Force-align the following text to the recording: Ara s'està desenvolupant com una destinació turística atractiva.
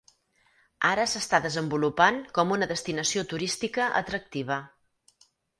Ara 0.91 1.03
s'està 1.11 1.41
desenvolupant 1.43 2.17
com 2.39 2.55
una 2.57 2.69
destinació 2.73 3.27
turística 3.35 3.91
atractiva. 4.03 4.63